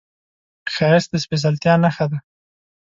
ښایست 0.73 1.09
د 1.11 1.13
سپېڅلتیا 1.23 1.73
نښه 1.83 2.05
ده 2.11 2.17